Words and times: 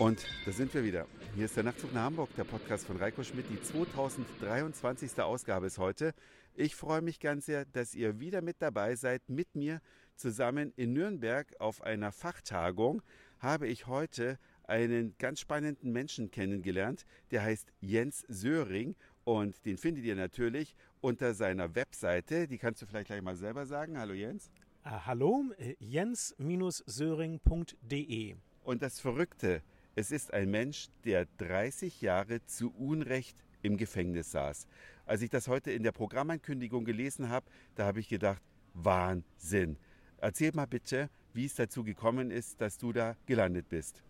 Und 0.00 0.26
da 0.46 0.52
sind 0.52 0.72
wir 0.72 0.82
wieder. 0.82 1.06
Hier 1.36 1.44
ist 1.44 1.58
der 1.58 1.64
Nachtzug 1.64 1.92
nach 1.92 2.04
Hamburg, 2.04 2.34
der 2.34 2.44
Podcast 2.44 2.86
von 2.86 2.96
Reiko 2.96 3.22
Schmidt. 3.22 3.44
Die 3.50 3.60
2023. 3.60 5.20
Ausgabe 5.20 5.66
ist 5.66 5.76
heute. 5.76 6.14
Ich 6.54 6.74
freue 6.74 7.02
mich 7.02 7.20
ganz 7.20 7.44
sehr, 7.44 7.66
dass 7.66 7.94
ihr 7.94 8.18
wieder 8.18 8.40
mit 8.40 8.62
dabei 8.62 8.96
seid. 8.96 9.28
Mit 9.28 9.54
mir 9.54 9.82
zusammen 10.16 10.72
in 10.76 10.94
Nürnberg 10.94 11.54
auf 11.58 11.82
einer 11.82 12.12
Fachtagung 12.12 13.02
habe 13.40 13.68
ich 13.68 13.88
heute 13.88 14.38
einen 14.64 15.18
ganz 15.18 15.40
spannenden 15.40 15.92
Menschen 15.92 16.30
kennengelernt. 16.30 17.04
Der 17.30 17.42
heißt 17.42 17.70
Jens 17.82 18.24
Söring 18.26 18.96
und 19.24 19.66
den 19.66 19.76
findet 19.76 20.06
ihr 20.06 20.16
natürlich 20.16 20.76
unter 21.02 21.34
seiner 21.34 21.74
Webseite. 21.74 22.48
Die 22.48 22.56
kannst 22.56 22.80
du 22.80 22.86
vielleicht 22.86 23.08
gleich 23.08 23.20
mal 23.20 23.36
selber 23.36 23.66
sagen. 23.66 23.98
Hallo 23.98 24.14
Jens. 24.14 24.50
Ah, 24.82 25.04
hallo, 25.04 25.44
äh, 25.58 25.74
jens-söring.de. 25.78 28.36
Und 28.64 28.82
das 28.82 28.98
Verrückte, 28.98 29.62
es 29.94 30.10
ist 30.10 30.32
ein 30.32 30.50
Mensch, 30.50 30.88
der 31.04 31.26
30 31.38 32.00
Jahre 32.00 32.44
zu 32.46 32.72
Unrecht 32.72 33.36
im 33.62 33.76
Gefängnis 33.76 34.30
saß. 34.30 34.66
Als 35.04 35.22
ich 35.22 35.30
das 35.30 35.48
heute 35.48 35.72
in 35.72 35.82
der 35.82 35.92
Programmankündigung 35.92 36.84
gelesen 36.84 37.28
habe, 37.28 37.46
da 37.74 37.86
habe 37.86 38.00
ich 38.00 38.08
gedacht, 38.08 38.42
Wahnsinn. 38.74 39.76
Erzähl 40.18 40.52
mal 40.54 40.66
bitte, 40.66 41.10
wie 41.34 41.44
es 41.44 41.54
dazu 41.54 41.82
gekommen 41.82 42.30
ist, 42.30 42.60
dass 42.60 42.78
du 42.78 42.92
da 42.92 43.16
gelandet 43.26 43.68
bist. 43.68 44.02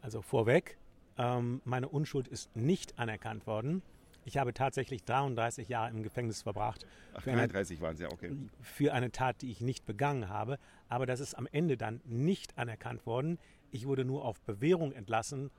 Also 0.00 0.22
vorweg, 0.22 0.78
ähm, 1.16 1.60
meine 1.64 1.88
Unschuld 1.88 2.28
ist 2.28 2.54
nicht 2.56 2.98
anerkannt 2.98 3.46
worden. 3.46 3.82
Ich 4.28 4.36
habe 4.36 4.52
tatsächlich 4.52 5.04
33 5.04 5.70
Jahre 5.70 5.88
im 5.88 6.02
Gefängnis 6.02 6.42
verbracht. 6.42 6.86
Ach, 7.14 7.22
33 7.22 7.80
waren 7.80 7.94
es 7.94 8.00
ja, 8.00 8.12
okay. 8.12 8.36
Für 8.60 8.92
eine 8.92 9.10
Tat, 9.10 9.40
die 9.40 9.50
ich 9.50 9.62
nicht 9.62 9.86
begangen 9.86 10.28
habe. 10.28 10.58
Aber 10.90 11.06
das 11.06 11.20
ist 11.20 11.32
am 11.32 11.48
Ende 11.50 11.78
dann 11.78 12.02
nicht 12.04 12.58
anerkannt 12.58 13.06
worden. 13.06 13.38
Ich 13.70 13.86
wurde 13.86 14.04
nur 14.04 14.26
auf 14.26 14.42
Bewährung 14.42 14.92
entlassen, 14.92 15.50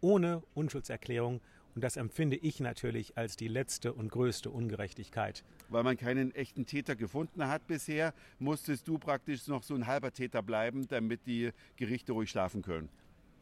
ohne 0.00 0.42
Unschuldserklärung. 0.54 1.42
Und 1.74 1.84
das 1.84 1.98
empfinde 1.98 2.36
ich 2.36 2.58
natürlich 2.58 3.18
als 3.18 3.36
die 3.36 3.48
letzte 3.48 3.92
und 3.92 4.10
größte 4.10 4.48
Ungerechtigkeit. 4.48 5.44
Weil 5.68 5.82
man 5.82 5.98
keinen 5.98 6.34
echten 6.34 6.64
Täter 6.64 6.96
gefunden 6.96 7.46
hat 7.48 7.66
bisher, 7.66 8.14
musstest 8.38 8.88
du 8.88 8.96
praktisch 8.96 9.46
noch 9.46 9.62
so 9.62 9.74
ein 9.74 9.86
halber 9.86 10.10
Täter 10.10 10.40
bleiben, 10.40 10.88
damit 10.88 11.26
die 11.26 11.50
Gerichte 11.76 12.12
ruhig 12.12 12.30
schlafen 12.30 12.62
können. 12.62 12.88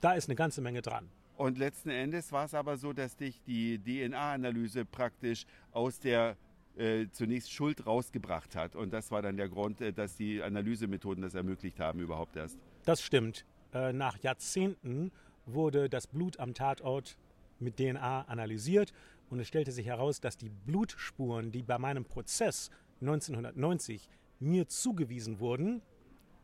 Da 0.01 0.15
ist 0.15 0.29
eine 0.29 0.35
ganze 0.35 0.63
Menge 0.63 0.83
dran. 0.83 1.09
Und 1.37 1.59
letzten 1.59 1.91
Endes 1.91 2.31
war 2.33 2.45
es 2.45 2.55
aber 2.55 2.77
so, 2.77 2.93
dass 2.93 3.17
dich 3.17 3.41
die 3.43 3.79
DNA-Analyse 3.79 4.85
praktisch 4.85 5.47
aus 5.73 5.99
der 5.99 6.37
äh, 6.77 7.07
zunächst 7.11 7.53
Schuld 7.53 7.87
rausgebracht 7.87 8.57
hat. 8.57 8.77
Und 8.77 8.93
das 8.93 9.11
war 9.11 9.23
dann 9.23 9.37
der 9.37 9.49
Grund, 9.49 9.81
äh, 9.81 9.93
dass 9.93 10.17
die 10.17 10.43
Analysemethoden 10.43 11.23
das 11.23 11.35
ermöglicht 11.35 11.81
haben 11.81 12.01
überhaupt 12.01 12.37
erst. 12.37 12.59
Das 12.85 13.03
stimmt. 13.03 13.45
Äh, 13.73 13.93
nach 13.93 14.19
Jahrzehnten 14.19 15.11
wurde 15.47 15.89
das 15.89 16.07
Blut 16.07 16.39
am 16.39 16.55
Tatort 16.55 17.17
mit 17.59 17.77
DNA 17.77 18.23
analysiert 18.23 18.93
und 19.31 19.41
es 19.41 19.49
stellte 19.49 19.73
sich 19.73 19.87
heraus, 19.87 20.21
dass 20.21 20.37
die 20.37 20.49
Blutspuren, 20.49 21.51
die 21.51 21.63
bei 21.63 21.79
meinem 21.79 22.05
Prozess 22.05 22.71
1990 23.01 24.09
mir 24.41 24.69
zugewiesen 24.69 25.41
wurden, 25.41 25.83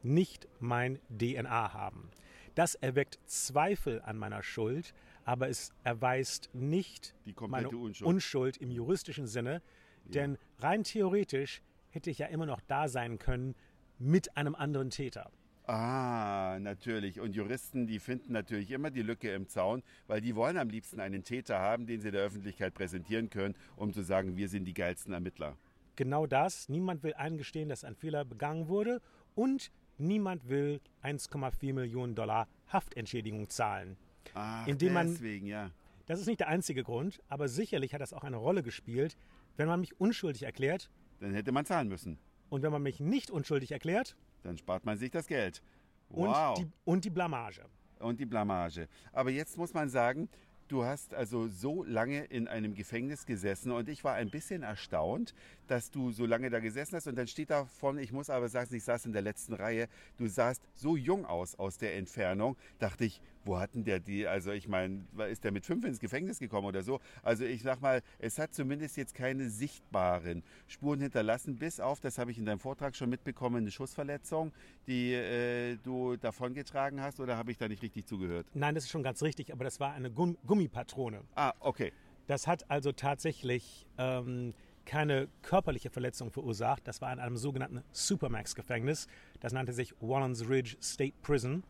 nicht 0.03 0.49
mein 0.61 0.99
DNA 1.09 1.73
haben. 1.73 2.11
Das 2.55 2.75
erweckt 2.75 3.19
Zweifel 3.27 4.01
an 4.03 4.17
meiner 4.17 4.43
Schuld, 4.43 4.95
aber 5.25 5.49
es 5.49 5.73
erweist 5.85 6.51
nicht 6.53 7.15
meine 7.49 7.69
Unschuld. 7.69 8.09
Unschuld. 8.09 8.57
im 8.57 8.71
juristischen 8.71 9.27
Sinne, 9.27 9.63
ja. 10.07 10.13
denn 10.13 10.39
rein 10.59 10.85
theoretisch 10.85 11.63
hätte 11.91 12.11
ich 12.11 12.19
ja 12.19 12.27
immer 12.27 12.47
noch 12.47 12.61
da 12.67 12.89
sein 12.89 13.19
können 13.19 13.55
mit 13.99 14.37
einem 14.37 14.55
anderen 14.55 14.91
Täter. 14.91 15.31
Ah, 15.67 16.59
natürlich. 16.61 17.21
Und 17.21 17.37
Juristen, 17.37 17.87
die 17.87 18.01
finden 18.01 18.33
natürlich 18.33 18.73
immer 18.73 18.91
die 18.91 19.03
Lücke 19.03 19.33
im 19.33 19.47
Zaun, 19.47 19.85
weil 20.09 20.21
die 20.21 20.35
wollen 20.35 20.57
am 20.57 20.69
liebsten 20.69 20.99
einen 20.99 21.23
Täter 21.23 21.61
haben, 21.61 21.87
den 21.87 22.01
sie 22.01 22.11
der 22.11 22.23
Öffentlichkeit 22.23 22.75
präsentieren 22.75 23.31
können, 23.31 23.55
um 23.77 23.93
zu 23.93 24.03
sagen, 24.03 24.37
wir 24.37 24.49
sind 24.49 24.65
die 24.65 24.75
geilsten 24.75 25.13
Ermittler. 25.13 25.57
Genau 25.95 26.27
das. 26.27 26.69
Niemand 26.69 27.05
will 27.05 27.15
eingestehen, 27.15 27.69
dass 27.69 27.85
ein 27.85 27.95
Fehler 27.95 28.25
begangen 28.25 28.67
wurde 28.67 29.01
und 29.37 29.71
Niemand 30.01 30.49
will 30.49 30.81
1,4 31.03 31.75
Millionen 31.75 32.15
Dollar 32.15 32.49
Haftentschädigung 32.69 33.51
zahlen. 33.51 33.97
Ach, 34.35 34.67
indem 34.67 34.95
man, 34.95 35.09
deswegen, 35.09 35.47
ja. 35.47 35.71
Das 36.07 36.21
ist 36.21 36.27
nicht 36.27 36.41
der 36.41 36.49
einzige 36.49 36.83
Grund, 36.83 37.21
aber 37.29 37.49
sicherlich 37.49 37.95
hat 37.95 38.01
das 38.01 38.13
auch 38.13 38.25
eine 38.25 38.37
Rolle 38.37 38.63
gespielt. 38.63 39.17
Wenn 39.57 39.69
man 39.69 39.81
mich 39.81 40.01
unschuldig 40.01 40.43
erklärt, 40.43 40.91
dann 41.21 41.35
hätte 41.35 41.53
man 41.53 41.67
zahlen 41.67 41.89
müssen. 41.89 42.19
Und 42.49 42.63
wenn 42.63 42.73
man 42.73 42.83
mich 42.83 42.99
nicht 42.99 43.31
unschuldig 43.31 43.73
erklärt, 43.73 44.17
dann 44.43 44.57
spart 44.57 44.85
man 44.85 44.99
sich 44.99 45.11
das 45.11 45.27
Geld. 45.27 45.63
Wow. 46.09 46.59
Und 46.59 46.65
die, 46.65 46.73
und 46.85 47.05
die 47.05 47.11
Blamage. 47.11 47.65
Und 47.99 48.19
die 48.19 48.27
Blamage. 48.27 48.89
Aber 49.13 49.31
jetzt 49.31 49.57
muss 49.59 49.75
man 49.75 49.91
sagen, 49.91 50.29
Du 50.71 50.85
hast 50.85 51.15
also 51.15 51.49
so 51.49 51.83
lange 51.83 52.27
in 52.27 52.47
einem 52.47 52.77
Gefängnis 52.77 53.27
gesessen 53.27 53.73
und 53.73 53.89
ich 53.89 54.05
war 54.05 54.15
ein 54.15 54.31
bisschen 54.31 54.63
erstaunt, 54.63 55.35
dass 55.67 55.91
du 55.91 56.13
so 56.13 56.27
lange 56.27 56.49
da 56.49 56.61
gesessen 56.61 56.95
hast. 56.95 57.09
Und 57.09 57.17
dann 57.17 57.27
steht 57.27 57.51
da 57.51 57.65
vorne, 57.65 58.03
ich 58.03 58.13
muss 58.13 58.31
aber 58.31 58.49
sagen, 58.49 58.73
ich 58.73 58.85
saß 58.85 59.07
in 59.07 59.13
der 59.13 59.23
letzten 59.23 59.55
Reihe, 59.55 59.89
du 60.17 60.29
sahst 60.29 60.63
so 60.77 60.97
jung 60.97 61.27
aus 61.27 61.59
aus 61.59 61.79
der 61.79 61.97
Entfernung, 61.97 62.57
dachte 62.79 63.05
ich, 63.05 63.21
wo 63.45 63.59
hatten 63.59 63.85
der 63.85 64.01
die, 64.01 64.27
also 64.27 64.53
ich 64.53 64.69
meine, 64.69 65.05
ist 65.31 65.45
der 65.45 65.53
mit 65.53 65.65
fünf 65.65 65.85
ins 65.85 65.99
Gefängnis 65.99 66.39
gekommen 66.39 66.67
oder 66.67 66.83
so? 66.83 67.01
Also 67.23 67.45
ich 67.45 67.63
sag 67.63 67.81
mal, 67.81 68.03
es 68.19 68.39
hat 68.39 68.55
zumindest 68.55 68.97
jetzt 68.97 69.15
keine 69.15 69.49
sichtbaren 69.49 70.43
Spuren 70.67 71.01
hinterlassen, 71.01 71.57
bis 71.57 71.81
auf, 71.81 72.01
das 72.01 72.19
habe 72.19 72.31
ich 72.31 72.39
in 72.39 72.45
deinem 72.45 72.59
Vortrag 72.59 72.95
schon 72.95 73.11
mitbekommen, 73.11 73.57
eine 73.57 73.71
Schussverletzung, 73.71 74.53
die 74.87 75.13
äh, 75.15 75.77
du 75.83 76.17
davongetragen 76.17 77.01
hast 77.01 77.21
oder 77.21 77.37
habe 77.37 77.51
ich 77.51 77.59
da 77.59 77.69
nicht 77.69 77.83
richtig 77.83 78.07
zugehört? 78.07 78.47
Nein, 78.55 78.75
das 78.75 78.85
ist 78.85 78.91
schon 78.91 79.03
ganz 79.03 79.23
richtig, 79.23 79.53
aber 79.53 79.65
das 79.65 79.81
war 79.81 79.93
eine 79.93 80.11
Gumm 80.11 80.37
Gummipatrone. 80.47 81.23
Ah, 81.35 81.53
okay. 81.61 81.93
Das 82.27 82.47
hat 82.47 82.71
also 82.71 82.93
tatsächlich 82.93 83.87
ähm, 83.99 84.55
keine 84.85 85.29
körperliche 85.43 85.91
Verletzung 85.91 86.31
verursacht. 86.31 86.87
Das 86.87 87.01
war 87.01 87.13
in 87.13 87.19
einem 87.19 87.37
sogenannten 87.37 87.83
Supermax-Gefängnis. 87.93 89.09
Das 89.41 89.53
nannte 89.53 89.73
sich 89.73 89.95
Wallens 90.01 90.49
Ridge 90.49 90.77
State 90.81 91.15
Prison. 91.23 91.63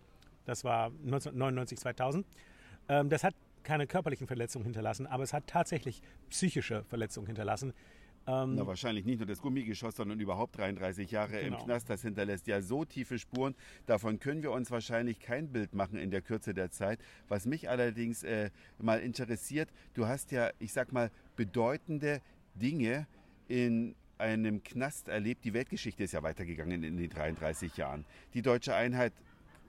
Das 0.51 0.65
war 0.65 0.87
1999, 0.87 1.79
2000. 1.79 2.27
Ähm, 2.89 3.09
das 3.09 3.23
hat 3.23 3.37
keine 3.63 3.87
körperlichen 3.87 4.27
Verletzungen 4.27 4.65
hinterlassen, 4.65 5.07
aber 5.07 5.23
es 5.23 5.33
hat 5.33 5.47
tatsächlich 5.47 6.03
psychische 6.29 6.83
Verletzungen 6.89 7.29
hinterlassen. 7.29 7.73
Ähm, 8.27 8.57
Na, 8.57 8.67
wahrscheinlich 8.67 9.05
nicht 9.05 9.19
nur 9.19 9.29
das 9.29 9.41
Gummigeschoss, 9.41 9.95
sondern 9.95 10.19
überhaupt 10.19 10.59
33 10.59 11.09
Jahre 11.13 11.41
genau. 11.41 11.59
im 11.59 11.65
Knast. 11.65 11.89
Das 11.89 12.03
hinterlässt 12.03 12.49
ja 12.49 12.63
so 12.63 12.85
tiefe 12.85 13.21
Spuren. 13.21 13.55
Davon 13.87 14.19
können 14.19 14.43
wir 14.43 14.51
uns 14.51 14.73
wahrscheinlich 14.73 15.21
kein 15.21 15.53
Bild 15.53 15.73
machen 15.73 16.01
in 16.01 16.11
der 16.11 16.21
Kürze 16.21 16.53
der 16.53 16.73
Zeit. 16.73 16.99
Was 17.29 17.47
mich 17.47 17.69
allerdings 17.69 18.25
äh, 18.25 18.51
mal 18.79 18.99
interessiert, 18.99 19.69
du 19.95 20.09
hast 20.09 20.33
ja, 20.33 20.51
ich 20.59 20.73
sag 20.73 20.91
mal, 20.93 21.13
bedeutende 21.37 22.23
Dinge 22.57 23.07
in 23.47 23.95
einem 24.19 24.65
Knast 24.65 25.07
erlebt. 25.07 25.45
Die 25.45 25.55
Weltgeschichte 25.55 26.03
ist 26.03 26.13
ja 26.13 26.25
weitergegangen 26.25 26.83
in 26.83 26.97
den 26.97 27.09
33 27.09 27.77
Jahren. 27.77 28.05
Die 28.35 28.43
deutsche 28.43 28.75
Einheit 28.75 29.13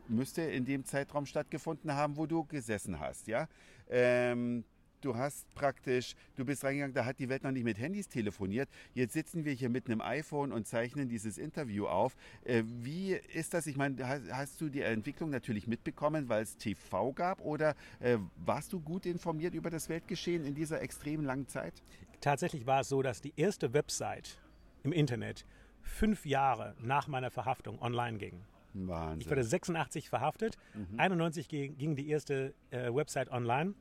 müsste 0.07 0.41
in 0.41 0.65
dem 0.65 0.85
Zeitraum 0.85 1.25
stattgefunden 1.25 1.93
haben, 1.93 2.17
wo 2.17 2.25
du 2.25 2.43
gesessen 2.43 2.99
hast, 2.99 3.27
ja. 3.27 3.47
Ähm, 3.89 4.63
du 5.01 5.15
hast 5.15 5.53
praktisch, 5.55 6.15
du 6.35 6.45
bist 6.45 6.63
reingegangen, 6.63 6.93
da 6.93 7.05
hat 7.05 7.19
die 7.19 7.29
Welt 7.29 7.43
noch 7.43 7.51
nicht 7.51 7.63
mit 7.63 7.77
Handys 7.77 8.07
telefoniert. 8.07 8.69
Jetzt 8.93 9.13
sitzen 9.13 9.45
wir 9.45 9.53
hier 9.53 9.69
mit 9.69 9.87
einem 9.87 10.01
iPhone 10.01 10.51
und 10.51 10.67
zeichnen 10.67 11.09
dieses 11.09 11.37
Interview 11.37 11.87
auf. 11.87 12.15
Äh, 12.43 12.63
wie 12.65 13.13
ist 13.13 13.53
das? 13.53 13.67
Ich 13.67 13.77
meine, 13.77 14.07
hast, 14.07 14.31
hast, 14.31 14.61
du 14.61 14.69
die 14.69 14.81
Entwicklung 14.81 15.29
natürlich 15.29 15.67
mitbekommen, 15.67 16.29
weil 16.29 16.43
es 16.43 16.57
TV 16.57 17.11
gab 17.13 17.41
oder 17.41 17.75
äh, 17.99 18.17
warst 18.37 18.73
du 18.73 18.79
gut 18.79 19.05
informiert 19.05 19.53
über 19.53 19.69
das 19.69 19.89
Weltgeschehen 19.89 20.45
in 20.45 20.55
dieser 20.55 20.81
extrem 20.81 21.23
langen 21.23 21.47
Zeit? 21.47 21.73
Tatsächlich 22.21 22.65
war 22.65 22.81
es 22.81 22.89
so, 22.89 23.01
dass 23.01 23.21
die 23.21 23.33
erste 23.35 23.73
Website 23.73 24.37
im 24.83 24.91
Internet 24.91 25.45
fünf 25.81 26.25
Jahre 26.25 26.75
nach 26.79 27.07
meiner 27.07 27.31
Verhaftung 27.31 27.81
online 27.81 28.17
ging. 28.17 28.41
Wahnsinn. 28.73 29.21
Ich 29.21 29.29
wurde 29.29 29.43
86 29.43 30.09
verhaftet, 30.09 30.57
mhm. 30.73 30.99
91 30.99 31.47
ging 31.47 31.95
die 31.95 32.09
erste 32.09 32.53
äh, 32.71 32.93
Website 32.93 33.31
online. 33.31 33.73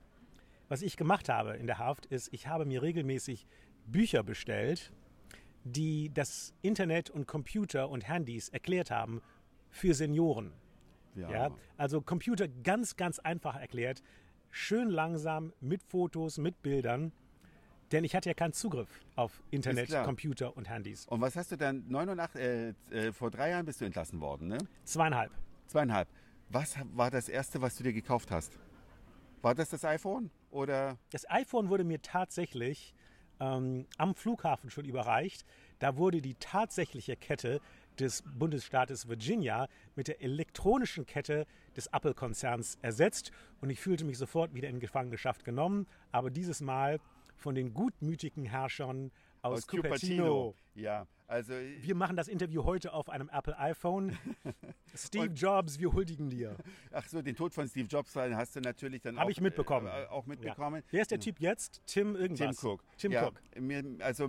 Was 0.69 0.83
ich 0.83 0.97
gemacht 0.97 1.29
habe 1.29 1.57
in 1.57 1.67
der 1.67 1.79
Haft 1.79 2.07
ist, 2.07 2.33
ich 2.33 2.47
habe 2.47 2.65
mir 2.65 2.83
regelmäßig 2.83 3.47
Bücher 3.87 4.23
bestellt, 4.23 4.93
die 5.65 6.11
das 6.15 6.55
Internet 6.63 7.11
und 7.11 7.27
Computer 7.27 7.89
und 7.89 8.09
Handys 8.09 8.49
erklärt 8.49 8.91
haben 8.91 9.21
für 9.69 9.95
Senioren. 9.95 10.53
Ja. 11.17 11.31
ja. 11.31 11.51
also 11.77 12.01
Computer 12.01 12.47
ganz, 12.49 12.97
ganz 12.97 13.19
einfach 13.19 13.57
erklärt, 13.57 14.03
schön 14.51 14.91
langsam 14.91 15.53
mit 15.61 15.83
Fotos, 15.83 16.39
mit 16.39 16.63
Bildern. 16.63 17.13
Denn 17.93 18.05
ich 18.05 18.15
hatte 18.15 18.29
ja 18.29 18.35
keinen 18.35 18.53
Zugriff 18.53 18.89
auf 19.17 19.43
Internet, 19.51 19.91
Computer 20.05 20.57
und 20.57 20.69
Handys. 20.69 21.07
Und 21.07 21.21
was 21.21 21.35
hast 21.37 21.51
du 21.53 21.57
dann, 21.57 21.85
89, 21.89 22.41
äh, 22.41 22.69
äh, 22.91 23.13
vor 23.13 23.31
drei 23.31 23.51
Jahren 23.51 23.67
bist 23.67 23.81
du 23.81 23.85
entlassen 23.85 24.21
worden, 24.21 24.49
ne? 24.49 24.59
Zweieinhalb. 24.85 25.33
Zweieinhalb. 25.67 26.09
Was 26.49 26.77
war 26.95 27.11
das 27.11 27.29
Erste, 27.29 27.61
was 27.63 27.77
du 27.77 27.85
dir 27.85 27.93
gekauft 27.93 28.31
hast? 28.31 28.59
War 29.43 29.55
das 29.55 29.71
das 29.71 29.85
iPhone 29.85 30.31
oder? 30.51 30.99
Das 31.11 31.29
iPhone 31.31 31.69
wurde 31.69 31.85
mir 31.85 32.03
tatsächlich 32.03 32.95
ähm, 33.41 33.87
am 33.97 34.15
Flughafen 34.15 34.71
schon 34.71 34.85
überreicht. 34.85 35.45
Da 35.79 35.97
wurde 35.97 36.21
die 36.21 36.35
tatsächliche 36.35 37.17
Kette 37.17 37.61
des 37.99 38.23
Bundesstaates 38.23 39.09
Virginia 39.09 39.69
mit 39.97 40.09
der 40.09 40.23
elektronischen 40.23 41.07
Kette 41.07 41.47
des 41.77 41.89
Apple-Konzerns 41.89 42.79
ersetzt. 42.83 43.31
Und 43.61 43.71
ich 43.71 43.81
fühlte 43.81 44.05
mich 44.05 44.19
sofort 44.19 44.55
wieder 44.55 44.69
in 44.69 44.81
Gefangenschaft 44.81 45.45
genommen, 45.45 45.87
aber 46.13 46.31
dieses 46.31 46.61
Mal 46.61 47.01
von 47.41 47.55
den 47.55 47.75
gutmütigen 47.75 48.45
Herrschern 48.45 49.11
aus, 49.43 49.59
aus 49.59 49.67
Cupertino. 49.67 50.53
Cupertino. 50.53 50.55
Ja, 50.75 51.07
also 51.27 51.53
wir 51.53 51.95
machen 51.95 52.17
das 52.17 52.27
Interview 52.27 52.65
heute 52.65 52.93
auf 52.93 53.09
einem 53.09 53.29
Apple 53.33 53.57
iPhone. 53.59 54.19
Steve 54.97 55.27
Jobs, 55.27 55.79
wir 55.79 55.93
huldigen 55.93 56.29
dir. 56.29 56.57
Ach 56.91 57.07
so, 57.07 57.23
den 57.23 57.37
Tod 57.37 57.55
von 57.55 57.69
Steve 57.69 57.87
Jobs 57.87 58.17
hast 58.17 58.57
du 58.57 58.61
natürlich 58.61 59.03
dann 59.03 59.17
Hab 59.17 59.27
auch, 59.27 59.31
ich 59.31 59.41
mitbekommen. 59.41 59.87
Äh, 59.87 60.07
auch 60.07 60.27
mitbekommen. 60.27 60.83
Ja. 60.83 60.89
Wer 60.91 61.03
ist 61.03 61.11
der 61.13 61.21
Typ 61.21 61.41
jetzt? 61.41 61.83
Tim 61.87 62.17
irgendwas. 62.17 62.57
Tim 62.57 62.71
Cook. 62.71 62.85
Tim 62.99 63.13
ja, 63.13 63.29
Cook. 63.29 63.41
Mir, 63.61 63.85
also 64.01 64.29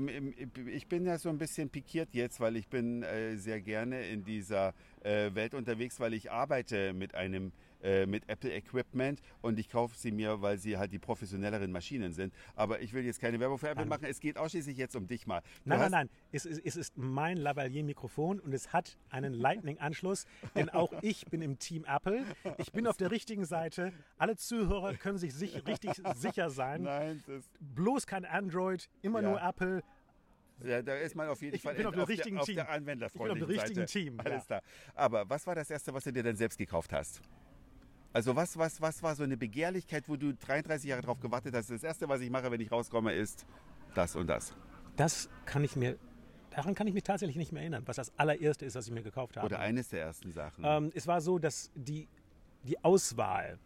ich 0.67 0.87
bin 0.87 1.05
ja 1.05 1.17
so 1.17 1.29
ein 1.29 1.39
bisschen 1.39 1.69
pikiert 1.69 2.13
jetzt, 2.13 2.39
weil 2.39 2.55
ich 2.55 2.67
bin 2.67 3.01
äh, 3.03 3.35
sehr 3.35 3.61
gerne 3.61 4.05
in 4.07 4.23
dieser 4.23 4.73
äh, 5.03 5.33
Welt 5.33 5.55
unterwegs, 5.55 5.99
weil 5.99 6.13
ich 6.13 6.31
arbeite 6.31 6.93
mit 6.93 7.15
einem 7.15 7.51
äh, 7.83 8.05
mit 8.05 8.27
Apple 8.29 8.53
Equipment 8.53 9.21
und 9.41 9.59
ich 9.59 9.69
kaufe 9.69 9.95
sie 9.97 10.11
mir, 10.11 10.41
weil 10.41 10.57
sie 10.57 10.77
halt 10.77 10.91
die 10.91 10.99
professionelleren 10.99 11.71
Maschinen 11.71 12.13
sind. 12.13 12.33
Aber 12.55 12.81
ich 12.81 12.93
will 12.93 13.05
jetzt 13.05 13.19
keine 13.19 13.39
Werbung 13.39 13.57
für 13.57 13.69
Apple 13.69 13.83
nein. 13.83 13.89
machen. 13.89 14.05
Es 14.05 14.19
geht 14.19 14.37
ausschließlich 14.37 14.77
jetzt 14.77 14.95
um 14.95 15.07
dich 15.07 15.27
mal. 15.27 15.41
Du 15.63 15.69
nein, 15.69 15.79
nein, 15.79 15.91
nein. 15.91 16.09
Es, 16.31 16.45
es, 16.45 16.59
es 16.59 16.75
ist 16.75 16.97
mein 16.97 17.37
Lavalier-Mikrofon 17.37 18.39
und 18.39 18.53
es 18.53 18.73
hat 18.73 18.97
einen 19.09 19.33
Lightning-Anschluss, 19.33 20.25
denn 20.55 20.69
auch 20.69 20.93
ich 21.01 21.25
bin 21.25 21.41
im 21.41 21.59
Team 21.59 21.85
Apple. 21.85 22.23
Ich 22.57 22.71
bin 22.71 22.87
auf 22.87 22.97
der 22.97 23.11
richtigen 23.11 23.45
Seite. 23.45 23.93
Alle 24.17 24.35
Zuhörer 24.35 24.93
können 24.95 25.17
sich, 25.17 25.33
sich 25.33 25.65
richtig 25.67 26.01
sicher 26.15 26.49
sein. 26.49 26.83
Nein, 26.83 27.23
bloß 27.59 28.07
kein 28.07 28.25
Android, 28.25 28.89
immer 29.01 29.21
ja. 29.21 29.29
nur 29.29 29.41
Apple. 29.41 29.81
Ja, 30.63 30.81
da 30.81 30.95
ist 30.95 31.15
man 31.15 31.27
auf 31.27 31.41
jeden 31.41 31.55
ich 31.55 31.61
Fall 31.61 31.73
bin 31.75 31.87
auf, 31.87 31.97
auf, 31.97 32.07
richtigen 32.07 32.35
der, 32.35 32.45
Team. 32.45 32.59
auf 32.59 32.65
der 32.65 32.69
anwenderfreundlichen 32.69 33.41
Ich 33.41 33.47
bin 33.47 33.57
auf 33.57 33.63
dem 33.63 33.69
richtigen 33.69 33.87
Seite. 33.87 33.91
Team. 33.91 34.19
Alles 34.19 34.43
ja. 34.43 34.59
klar. 34.59 34.61
Aber 34.93 35.29
was 35.29 35.47
war 35.47 35.55
das 35.55 35.69
Erste, 35.69 35.93
was 35.93 36.03
du 36.03 36.13
dir 36.13 36.23
denn 36.23 36.35
selbst 36.35 36.57
gekauft 36.57 36.93
hast? 36.93 37.21
Also 38.13 38.35
was, 38.35 38.57
was, 38.57 38.81
was 38.81 39.01
war 39.01 39.15
so 39.15 39.23
eine 39.23 39.37
Begehrlichkeit, 39.37 40.09
wo 40.09 40.17
du 40.17 40.33
33 40.33 40.89
Jahre 40.89 41.01
drauf 41.01 41.19
gewartet 41.19 41.55
hast? 41.55 41.69
Das 41.69 41.83
Erste, 41.83 42.09
was 42.09 42.21
ich 42.21 42.29
mache, 42.29 42.51
wenn 42.51 42.59
ich 42.59 42.71
rauskomme, 42.71 43.13
ist 43.13 43.45
das 43.95 44.15
und 44.15 44.27
das. 44.27 44.53
Das 44.97 45.29
kann 45.45 45.63
ich 45.63 45.75
mir, 45.75 45.97
daran 46.49 46.75
kann 46.75 46.87
ich 46.87 46.93
mich 46.93 47.03
tatsächlich 47.03 47.37
nicht 47.37 47.53
mehr 47.53 47.61
erinnern, 47.61 47.83
was 47.85 47.95
das 47.95 48.11
allererste 48.17 48.65
ist, 48.65 48.75
was 48.75 48.87
ich 48.87 48.93
mir 48.93 49.03
gekauft 49.03 49.37
habe. 49.37 49.45
Oder 49.45 49.59
eines 49.59 49.89
der 49.89 50.01
ersten 50.01 50.31
Sachen. 50.33 50.63
Ähm, 50.65 50.91
es 50.93 51.07
war 51.07 51.21
so, 51.21 51.39
dass 51.39 51.71
die, 51.75 52.09
die 52.63 52.83
Auswahl 52.83 53.57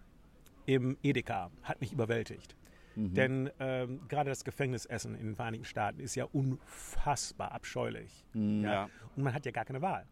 im 0.67 0.97
Edeka 1.01 1.49
hat 1.63 1.81
mich 1.81 1.91
überwältigt. 1.91 2.55
Mhm. 2.95 3.13
Denn 3.13 3.51
ähm, 3.59 4.01
gerade 4.07 4.29
das 4.29 4.43
Gefängnisessen 4.43 5.15
in 5.15 5.25
den 5.25 5.35
Vereinigten 5.35 5.65
Staaten 5.65 5.99
ist 5.99 6.15
ja 6.15 6.25
unfassbar 6.25 7.51
abscheulich. 7.51 8.25
Mhm, 8.33 8.63
ja. 8.63 8.71
ja. 8.71 8.89
Und 9.15 9.23
man 9.23 9.33
hat 9.33 9.45
ja 9.45 9.51
gar 9.51 9.65
keine 9.65 9.81
Wahl. 9.81 10.05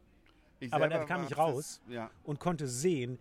Ich 0.60 0.74
Aber 0.74 0.88
dann 0.88 1.06
kam 1.06 1.24
ich 1.24 1.38
raus 1.38 1.82
das, 1.86 1.94
ja. 1.94 2.10
und 2.24 2.40
konnte 2.40 2.68
sehen, 2.68 3.20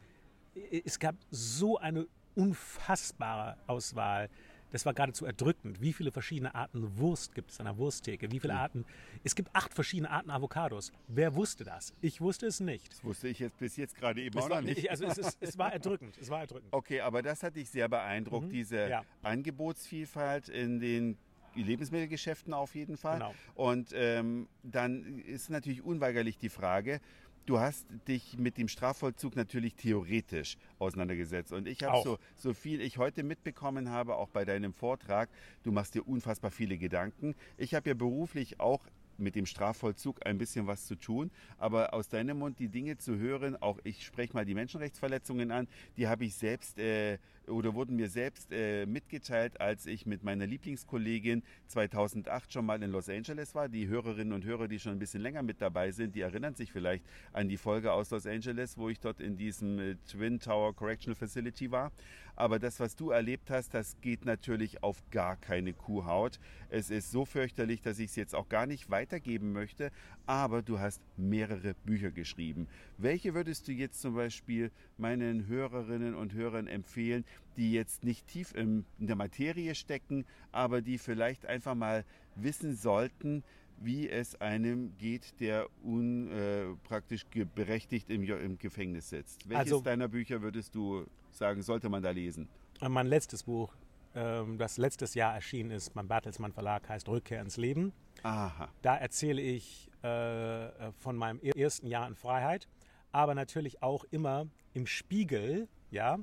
es 0.84 0.98
gab 0.98 1.16
so 1.30 1.78
eine 1.78 2.06
unfassbare 2.34 3.56
Auswahl. 3.66 4.28
Das 4.70 4.86
war 4.86 4.94
geradezu 4.94 5.26
erdrückend. 5.26 5.82
Wie 5.82 5.92
viele 5.92 6.10
verschiedene 6.10 6.54
Arten 6.54 6.96
Wurst 6.96 7.34
gibt 7.34 7.50
es 7.50 7.60
an 7.60 7.66
der 7.66 7.76
Wursttheke? 7.76 8.32
Wie 8.32 8.40
viele 8.40 8.54
Arten? 8.54 8.86
Es 9.22 9.34
gibt 9.34 9.54
acht 9.54 9.74
verschiedene 9.74 10.10
Arten 10.10 10.30
Avocados. 10.30 10.92
Wer 11.08 11.34
wusste 11.34 11.64
das? 11.64 11.92
Ich 12.00 12.22
wusste 12.22 12.46
es 12.46 12.58
nicht. 12.58 12.90
Das 12.90 13.04
wusste 13.04 13.28
ich 13.28 13.38
jetzt 13.38 13.58
bis 13.58 13.76
jetzt 13.76 13.94
gerade 13.96 14.22
eben 14.22 14.38
es 14.38 14.44
auch 14.44 14.48
noch 14.48 14.62
nicht. 14.62 14.90
Also 14.90 15.04
es, 15.04 15.18
ist, 15.18 15.36
es, 15.40 15.58
war 15.58 15.74
erdrückend. 15.74 16.16
Es 16.18 16.30
war 16.30 16.40
erdrückend. 16.40 16.72
Okay, 16.72 17.02
aber 17.02 17.20
das 17.20 17.42
hat 17.42 17.56
dich 17.56 17.68
sehr 17.68 17.88
beeindruckt, 17.90 18.46
mhm. 18.46 18.50
diese 18.50 18.88
ja. 18.88 19.04
Angebotsvielfalt 19.22 20.48
in 20.48 20.80
den 20.80 21.18
Lebensmittelgeschäften 21.54 22.54
auf 22.54 22.74
jeden 22.74 22.96
Fall. 22.96 23.18
Genau. 23.18 23.34
Und 23.54 23.90
ähm, 23.94 24.48
dann 24.62 25.18
ist 25.18 25.50
natürlich 25.50 25.82
unweigerlich 25.82 26.38
die 26.38 26.48
Frage, 26.48 27.02
Du 27.44 27.58
hast 27.58 27.86
dich 28.06 28.38
mit 28.38 28.56
dem 28.56 28.68
Strafvollzug 28.68 29.34
natürlich 29.34 29.74
theoretisch 29.74 30.56
auseinandergesetzt. 30.78 31.52
Und 31.52 31.66
ich 31.66 31.82
habe 31.82 32.00
so, 32.02 32.18
so 32.36 32.54
viel 32.54 32.80
ich 32.80 32.98
heute 32.98 33.24
mitbekommen 33.24 33.90
habe, 33.90 34.14
auch 34.14 34.28
bei 34.28 34.44
deinem 34.44 34.72
Vortrag, 34.72 35.28
du 35.64 35.72
machst 35.72 35.94
dir 35.94 36.06
unfassbar 36.06 36.52
viele 36.52 36.78
Gedanken. 36.78 37.34
Ich 37.56 37.74
habe 37.74 37.90
ja 37.90 37.94
beruflich 37.94 38.60
auch 38.60 38.86
mit 39.18 39.34
dem 39.34 39.46
Strafvollzug 39.46 40.24
ein 40.24 40.38
bisschen 40.38 40.66
was 40.66 40.86
zu 40.86 40.94
tun. 40.94 41.30
Aber 41.58 41.94
aus 41.94 42.08
deinem 42.08 42.38
Mund 42.38 42.58
die 42.58 42.68
Dinge 42.68 42.96
zu 42.98 43.18
hören, 43.18 43.60
auch 43.60 43.78
ich 43.82 44.04
spreche 44.04 44.34
mal 44.34 44.44
die 44.44 44.54
Menschenrechtsverletzungen 44.54 45.50
an, 45.50 45.68
die 45.96 46.08
habe 46.08 46.24
ich 46.24 46.34
selbst 46.34 46.78
äh, 46.78 47.18
oder 47.48 47.74
wurden 47.74 47.96
mir 47.96 48.08
selbst 48.08 48.52
äh, 48.52 48.86
mitgeteilt, 48.86 49.60
als 49.60 49.86
ich 49.86 50.06
mit 50.06 50.22
meiner 50.22 50.46
Lieblingskollegin 50.46 51.42
2008 51.68 52.52
schon 52.52 52.66
mal 52.66 52.82
in 52.82 52.90
Los 52.90 53.08
Angeles 53.08 53.54
war. 53.54 53.68
Die 53.68 53.88
Hörerinnen 53.88 54.32
und 54.32 54.44
Hörer, 54.44 54.68
die 54.68 54.78
schon 54.78 54.92
ein 54.92 54.98
bisschen 54.98 55.22
länger 55.22 55.42
mit 55.42 55.60
dabei 55.60 55.90
sind, 55.90 56.14
die 56.14 56.20
erinnern 56.20 56.54
sich 56.54 56.72
vielleicht 56.72 57.04
an 57.32 57.48
die 57.48 57.56
Folge 57.56 57.92
aus 57.92 58.10
Los 58.10 58.26
Angeles, 58.26 58.76
wo 58.76 58.88
ich 58.88 59.00
dort 59.00 59.20
in 59.20 59.36
diesem 59.36 59.78
äh, 59.78 59.96
Twin 60.10 60.38
Tower 60.40 60.74
Correctional 60.74 61.16
Facility 61.16 61.70
war. 61.70 61.92
Aber 62.34 62.58
das, 62.58 62.80
was 62.80 62.96
du 62.96 63.10
erlebt 63.10 63.50
hast, 63.50 63.74
das 63.74 64.00
geht 64.00 64.24
natürlich 64.24 64.82
auf 64.82 65.02
gar 65.10 65.36
keine 65.36 65.74
Kuhhaut. 65.74 66.40
Es 66.70 66.90
ist 66.90 67.10
so 67.10 67.26
fürchterlich, 67.26 67.82
dass 67.82 67.98
ich 67.98 68.10
es 68.10 68.16
jetzt 68.16 68.34
auch 68.34 68.48
gar 68.48 68.66
nicht 68.66 68.90
weitergeben 68.90 69.52
möchte. 69.52 69.90
Aber 70.26 70.62
du 70.62 70.78
hast 70.78 71.02
mehrere 71.16 71.74
Bücher 71.84 72.10
geschrieben. 72.10 72.68
Welche 72.96 73.34
würdest 73.34 73.68
du 73.68 73.72
jetzt 73.72 74.00
zum 74.00 74.14
Beispiel 74.14 74.70
meinen 74.96 75.46
Hörerinnen 75.46 76.14
und 76.14 76.32
Hörern 76.32 76.68
empfehlen, 76.68 77.24
die 77.56 77.72
jetzt 77.72 78.04
nicht 78.04 78.26
tief 78.28 78.54
in 78.54 78.84
der 78.98 79.16
Materie 79.16 79.74
stecken, 79.74 80.24
aber 80.52 80.80
die 80.80 80.98
vielleicht 80.98 81.46
einfach 81.46 81.74
mal 81.74 82.04
wissen 82.34 82.76
sollten, 82.76 83.42
wie 83.84 84.08
es 84.08 84.40
einem 84.40 84.96
geht, 84.98 85.40
der 85.40 85.66
unpraktisch 85.82 87.26
äh, 87.34 87.44
berechtigt 87.44 88.10
im, 88.10 88.22
im, 88.22 88.58
Gefängnis 88.58 89.10
sitzt. 89.10 89.48
Welches 89.48 89.72
also, 89.72 89.80
deiner 89.82 90.08
Bücher 90.08 90.40
würdest 90.42 90.74
du 90.74 91.04
sagen, 91.30 91.62
sollte 91.62 91.88
man 91.88 92.02
da 92.02 92.10
lesen? 92.10 92.48
Mein 92.80 93.06
letztes 93.06 93.42
Buch, 93.42 93.74
ähm, 94.14 94.58
das 94.58 94.78
letztes 94.78 95.14
Jahr 95.14 95.34
erschienen 95.34 95.70
ist, 95.70 95.94
mein 95.94 96.08
Bertelsmann 96.08 96.52
Verlag 96.52 96.88
heißt 96.88 97.08
Rückkehr 97.08 97.40
ins 97.40 97.56
Leben. 97.56 97.92
Aha. 98.22 98.68
Da 98.82 98.96
erzähle 98.96 99.42
ich 99.42 99.90
äh, 100.02 100.92
von 100.98 101.16
meinem 101.16 101.40
ersten 101.40 101.86
Jahr 101.86 102.06
in 102.06 102.14
Freiheit, 102.14 102.68
aber 103.10 103.34
natürlich 103.34 103.82
auch 103.82 104.04
immer 104.10 104.46
im 104.74 104.86
Spiegel, 104.86 105.68
ja, 105.90 106.18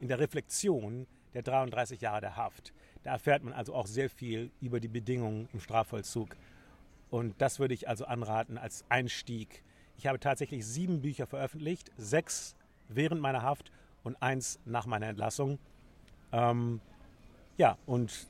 in 0.00 0.08
der 0.08 0.18
Reflexion 0.18 1.06
der 1.34 1.42
33 1.42 2.00
Jahre 2.00 2.20
der 2.20 2.36
Haft. 2.36 2.72
Da 3.02 3.12
erfährt 3.12 3.44
man 3.44 3.52
also 3.52 3.74
auch 3.74 3.86
sehr 3.86 4.10
viel 4.10 4.50
über 4.60 4.80
die 4.80 4.88
Bedingungen 4.88 5.48
im 5.52 5.60
Strafvollzug. 5.60 6.36
Und 7.10 7.40
das 7.40 7.58
würde 7.58 7.74
ich 7.74 7.88
also 7.88 8.04
anraten 8.04 8.58
als 8.58 8.84
Einstieg. 8.88 9.62
Ich 9.96 10.06
habe 10.06 10.18
tatsächlich 10.18 10.66
sieben 10.66 11.02
Bücher 11.02 11.26
veröffentlicht, 11.26 11.90
sechs 11.96 12.54
während 12.88 13.20
meiner 13.20 13.42
Haft 13.42 13.70
und 14.02 14.20
eins 14.22 14.58
nach 14.64 14.86
meiner 14.86 15.06
Entlassung. 15.06 15.58
Ähm, 16.32 16.80
ja, 17.56 17.76
und 17.86 18.26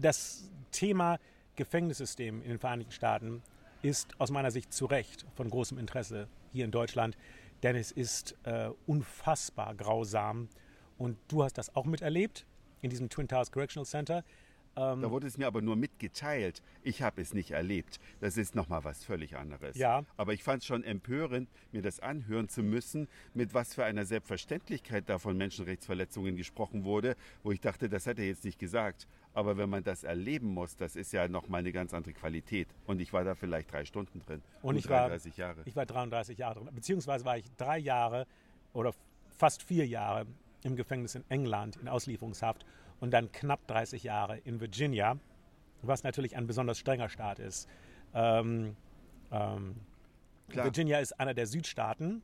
das 0.00 0.48
Thema 0.70 1.18
Gefängnissystem 1.56 2.42
in 2.42 2.48
den 2.48 2.58
Vereinigten 2.58 2.92
Staaten 2.92 3.42
ist 3.82 4.18
aus 4.20 4.30
meiner 4.30 4.50
Sicht 4.50 4.72
zu 4.72 4.86
Recht 4.86 5.26
von 5.34 5.50
großem 5.50 5.78
Interesse 5.78 6.28
hier 6.52 6.64
in 6.64 6.70
Deutschland, 6.70 7.16
denn 7.62 7.76
es 7.76 7.92
ist 7.92 8.36
äh, 8.44 8.70
unfassbar 8.86 9.74
grausam. 9.74 10.48
Und 10.98 11.16
du 11.28 11.42
hast 11.42 11.56
das 11.58 11.74
auch 11.74 11.86
miterlebt 11.86 12.46
in 12.82 12.90
diesem 12.90 13.08
Twin 13.08 13.28
Towers 13.28 13.50
Correctional 13.52 13.86
Center. 13.86 14.24
Ähm, 14.76 15.02
da 15.02 15.10
wurde 15.10 15.26
es 15.26 15.36
mir 15.36 15.46
aber 15.46 15.62
nur 15.62 15.76
mitgeteilt. 15.76 16.62
Ich 16.82 17.02
habe 17.02 17.20
es 17.20 17.34
nicht 17.34 17.50
erlebt. 17.50 17.98
Das 18.20 18.36
ist 18.36 18.54
nochmal 18.54 18.84
was 18.84 19.04
völlig 19.04 19.36
anderes. 19.36 19.76
Ja. 19.76 20.04
Aber 20.16 20.32
ich 20.32 20.42
fand 20.42 20.62
es 20.62 20.66
schon 20.66 20.84
empörend, 20.84 21.48
mir 21.72 21.82
das 21.82 22.00
anhören 22.00 22.48
zu 22.48 22.62
müssen, 22.62 23.08
mit 23.34 23.52
was 23.52 23.74
für 23.74 23.84
einer 23.84 24.04
Selbstverständlichkeit 24.04 25.08
da 25.08 25.18
von 25.18 25.36
Menschenrechtsverletzungen 25.36 26.36
gesprochen 26.36 26.84
wurde, 26.84 27.16
wo 27.42 27.50
ich 27.52 27.60
dachte, 27.60 27.88
das 27.88 28.06
hat 28.06 28.18
er 28.18 28.26
jetzt 28.26 28.44
nicht 28.44 28.58
gesagt. 28.58 29.08
Aber 29.32 29.56
wenn 29.56 29.70
man 29.70 29.84
das 29.84 30.02
erleben 30.02 30.48
muss, 30.48 30.76
das 30.76 30.96
ist 30.96 31.12
ja 31.12 31.28
nochmal 31.28 31.60
eine 31.60 31.72
ganz 31.72 31.94
andere 31.94 32.12
Qualität. 32.14 32.68
Und 32.86 33.00
ich 33.00 33.12
war 33.12 33.22
da 33.22 33.34
vielleicht 33.34 33.72
drei 33.72 33.84
Stunden 33.84 34.20
drin. 34.20 34.42
Und, 34.62 34.70
und 34.70 34.76
ich 34.76 34.86
33 34.86 35.32
war, 35.32 35.38
Jahre. 35.38 35.62
Ich 35.64 35.76
war 35.76 35.86
33 35.86 36.38
Jahre 36.38 36.60
drin. 36.60 36.68
Beziehungsweise 36.74 37.24
war 37.24 37.38
ich 37.38 37.44
drei 37.56 37.78
Jahre 37.78 38.26
oder 38.72 38.92
fast 39.28 39.62
vier 39.62 39.86
Jahre 39.86 40.26
im 40.64 40.76
Gefängnis 40.76 41.14
in 41.14 41.24
England 41.28 41.76
in 41.76 41.88
Auslieferungshaft 41.88 42.66
und 42.98 43.12
dann 43.12 43.32
knapp 43.32 43.66
30 43.66 44.02
Jahre 44.02 44.38
in 44.38 44.60
Virginia, 44.60 45.18
was 45.82 46.02
natürlich 46.02 46.36
ein 46.36 46.46
besonders 46.46 46.78
strenger 46.78 47.08
Staat 47.08 47.38
ist. 47.38 47.68
Ähm, 48.12 48.76
ähm, 49.30 49.76
Virginia 50.48 50.98
ist 50.98 51.18
einer 51.18 51.34
der 51.34 51.46
Südstaaten. 51.46 52.22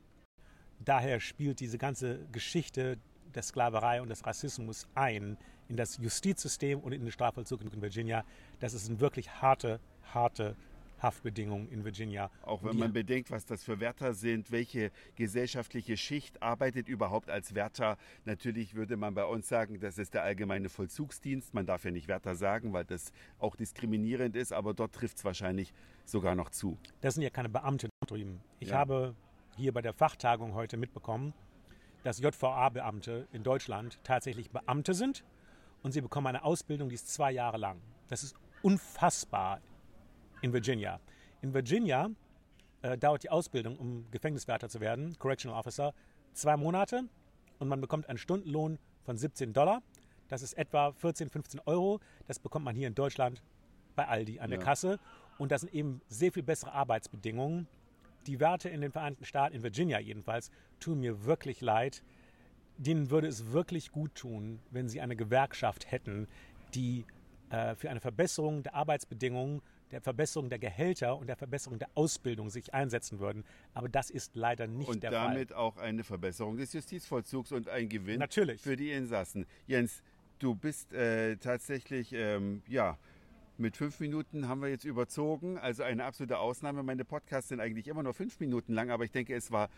Daher 0.79 1.19
spielt 1.19 1.59
diese 1.59 1.77
ganze 1.77 2.27
Geschichte 2.31 2.97
der 3.35 3.43
Sklaverei 3.43 4.01
und 4.01 4.09
des 4.09 4.25
Rassismus 4.25 4.87
ein 4.95 5.37
in 5.67 5.77
das 5.77 5.97
Justizsystem 5.97 6.79
und 6.79 6.93
in 6.93 7.01
den 7.01 7.11
Strafvollzug 7.11 7.61
in 7.61 7.81
Virginia. 7.81 8.23
Das 8.59 8.73
ist 8.73 8.89
eine 8.89 8.99
wirklich 8.99 9.29
harte, 9.41 9.79
harte 10.13 10.55
Haftbedingungen 11.01 11.69
in 11.69 11.83
Virginia. 11.85 12.31
Auch 12.43 12.63
wenn 12.63 12.77
man 12.77 12.91
bedenkt, 12.93 13.29
was 13.31 13.45
das 13.45 13.63
für 13.63 13.79
Wärter 13.79 14.13
sind, 14.13 14.51
welche 14.51 14.91
gesellschaftliche 15.15 15.97
Schicht 15.97 16.41
arbeitet 16.41 16.87
überhaupt 16.87 17.29
als 17.29 17.53
Wärter. 17.53 17.97
Natürlich 18.25 18.73
würde 18.73 18.97
man 18.97 19.13
bei 19.13 19.25
uns 19.25 19.47
sagen, 19.47 19.79
das 19.79 19.97
ist 19.97 20.13
der 20.13 20.23
allgemeine 20.23 20.69
Vollzugsdienst. 20.69 21.53
Man 21.53 21.65
darf 21.65 21.85
ja 21.85 21.91
nicht 21.91 22.07
Wärter 22.07 22.35
sagen, 22.35 22.73
weil 22.73 22.85
das 22.85 23.11
auch 23.39 23.55
diskriminierend 23.55 24.35
ist, 24.35 24.53
aber 24.53 24.73
dort 24.73 24.93
trifft 24.93 25.17
es 25.17 25.25
wahrscheinlich 25.25 25.73
sogar 26.05 26.35
noch 26.35 26.49
zu. 26.49 26.77
Das 27.01 27.13
sind 27.13 27.23
ja 27.23 27.29
keine 27.29 27.49
Beamte, 27.49 27.89
drüben. 28.07 28.41
Ich 28.59 28.69
ja. 28.69 28.77
habe 28.77 29.15
hier 29.57 29.73
bei 29.73 29.81
der 29.81 29.93
Fachtagung 29.93 30.53
heute 30.53 30.77
mitbekommen, 30.77 31.33
dass 32.07 32.21
JVA-Beamte 32.21 33.27
in 33.33 33.43
Deutschland 33.43 33.99
tatsächlich 34.05 34.49
Beamte 34.49 34.93
sind 34.93 35.25
und 35.83 35.91
sie 35.91 35.99
bekommen 35.99 36.27
eine 36.27 36.45
Ausbildung, 36.45 36.87
die 36.87 36.95
ist 36.95 37.09
zwei 37.13 37.33
Jahre 37.33 37.57
lang. 37.57 37.81
Das 38.07 38.23
ist 38.23 38.33
unfassbar 38.61 39.59
in 40.41 40.53
Virginia. 40.53 41.01
In 41.41 41.53
Virginia 41.53 42.09
äh, 42.81 42.97
dauert 42.97 43.23
die 43.23 43.29
Ausbildung, 43.29 43.77
um 43.77 44.09
Gefängniswärter 44.09 44.69
zu 44.69 44.79
werden, 44.79 45.19
Correctional 45.19 45.59
Officer, 45.59 45.93
zwei 46.31 46.55
Monate 46.55 47.09
und 47.59 47.67
man 47.67 47.81
bekommt 47.81 48.07
einen 48.07 48.17
Stundenlohn 48.17 48.79
von 49.03 49.17
17 49.17 49.51
Dollar. 49.51 49.81
Das 50.29 50.43
ist 50.43 50.53
etwa 50.53 50.93
14, 50.93 51.29
15 51.29 51.59
Euro. 51.65 51.99
Das 52.25 52.39
bekommt 52.39 52.63
man 52.63 52.73
hier 52.77 52.87
in 52.87 52.95
Deutschland 52.95 53.43
bei 53.97 54.07
Aldi 54.07 54.39
an 54.39 54.49
der 54.49 54.59
Kasse. 54.59 54.97
Und 55.37 55.51
das 55.51 55.59
sind 55.59 55.73
eben 55.73 55.99
sehr 56.07 56.31
viel 56.31 56.43
bessere 56.43 56.71
Arbeitsbedingungen. 56.71 57.67
Die 58.27 58.39
Werte 58.39 58.69
in 58.69 58.81
den 58.81 58.91
Vereinigten 58.91 59.25
Staaten, 59.25 59.55
in 59.55 59.63
Virginia 59.63 59.99
jedenfalls, 59.99 60.51
tun 60.79 60.99
mir 60.99 61.25
wirklich 61.25 61.61
leid. 61.61 62.03
Denen 62.77 63.09
würde 63.09 63.27
es 63.27 63.51
wirklich 63.51 63.91
gut 63.91 64.13
tun, 64.13 64.59
wenn 64.69 64.87
sie 64.87 65.01
eine 65.01 65.15
Gewerkschaft 65.15 65.89
hätten, 65.91 66.27
die 66.75 67.05
äh, 67.49 67.75
für 67.75 67.89
eine 67.89 68.01
Verbesserung 68.01 68.63
der 68.63 68.75
Arbeitsbedingungen 68.75 69.61
der 69.91 70.01
Verbesserung 70.01 70.49
der 70.49 70.59
Gehälter 70.59 71.17
und 71.17 71.27
der 71.27 71.35
Verbesserung 71.35 71.79
der 71.79 71.89
Ausbildung 71.95 72.49
sich 72.49 72.73
einsetzen 72.73 73.19
würden. 73.19 73.43
Aber 73.73 73.89
das 73.89 74.09
ist 74.09 74.35
leider 74.35 74.67
nicht 74.67 74.89
und 74.89 75.03
der 75.03 75.11
Fall. 75.11 75.27
Und 75.27 75.33
damit 75.33 75.53
auch 75.53 75.77
eine 75.77 76.03
Verbesserung 76.03 76.57
des 76.57 76.73
Justizvollzugs 76.73 77.51
und 77.51 77.69
ein 77.69 77.89
Gewinn 77.89 78.19
Natürlich. 78.19 78.61
für 78.61 78.75
die 78.75 78.91
Insassen. 78.91 79.45
Jens, 79.65 80.01
du 80.39 80.55
bist 80.55 80.93
äh, 80.93 81.37
tatsächlich, 81.37 82.13
ähm, 82.13 82.61
ja, 82.67 82.97
mit 83.59 83.77
fünf 83.77 83.99
Minuten 83.99 84.47
haben 84.47 84.61
wir 84.61 84.69
jetzt 84.69 84.85
überzogen, 84.85 85.57
also 85.57 85.83
eine 85.83 86.05
absolute 86.05 86.39
Ausnahme. 86.39 86.83
Meine 86.83 87.05
Podcasts 87.05 87.49
sind 87.49 87.59
eigentlich 87.59 87.87
immer 87.87 88.03
nur 88.03 88.13
fünf 88.13 88.39
Minuten 88.39 88.73
lang, 88.73 88.89
aber 88.89 89.03
ich 89.03 89.11
denke, 89.11 89.35
es 89.35 89.51
war 89.51 89.69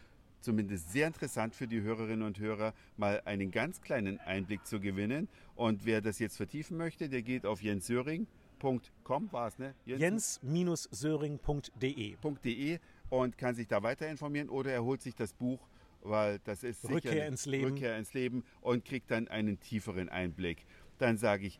zumindest 0.41 0.91
sehr 0.91 1.07
interessant 1.07 1.55
für 1.55 1.67
die 1.67 1.81
Hörerinnen 1.81 2.23
und 2.23 2.39
Hörer, 2.39 2.73
mal 2.97 3.21
einen 3.25 3.51
ganz 3.51 3.81
kleinen 3.81 4.19
Einblick 4.19 4.65
zu 4.65 4.79
gewinnen. 4.79 5.27
Und 5.55 5.85
wer 5.85 6.01
das 6.01 6.19
jetzt 6.19 6.37
vertiefen 6.37 6.77
möchte, 6.77 7.09
der 7.09 7.21
geht 7.21 7.45
auf 7.45 7.61
Jens 7.61 7.87
Söring 7.87 8.27
jens-söring.com 8.61 9.31
war 9.31 9.47
es, 9.47 9.57
ne? 9.57 9.73
Jens-söring.de. 9.85 12.17
Jens 12.17 12.79
und 13.09 13.37
kann 13.37 13.55
sich 13.55 13.67
da 13.67 13.81
weiter 13.81 14.07
informieren 14.07 14.49
oder 14.49 14.71
er 14.71 14.83
holt 14.83 15.01
sich 15.01 15.15
das 15.15 15.33
Buch, 15.33 15.67
weil 16.01 16.39
das 16.43 16.63
ist 16.63 16.87
Rückkehr 16.87 17.27
ins 17.27 17.45
Leben. 17.45 17.71
Rückkehr 17.71 17.97
ins 17.97 18.13
Leben 18.13 18.43
und 18.61 18.85
kriegt 18.85 19.09
dann 19.09 19.27
einen 19.27 19.59
tieferen 19.59 20.09
Einblick. 20.09 20.65
Dann 20.99 21.17
sage 21.17 21.47
ich 21.47 21.59